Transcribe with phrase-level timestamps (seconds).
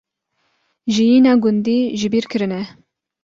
[0.93, 2.61] jiyîna gundî jibîrkirine